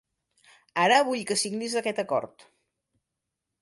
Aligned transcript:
Ara 0.85 0.97
vull 1.11 1.23
que 1.33 1.39
signis 1.43 1.79
aquest 1.83 2.05
acord. 2.07 2.51